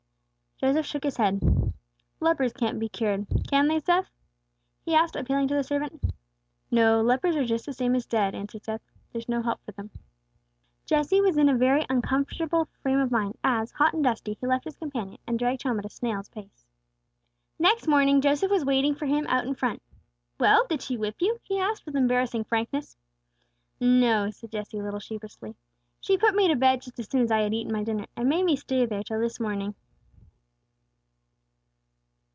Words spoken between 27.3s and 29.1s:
I had eaten my dinner, and made me stay there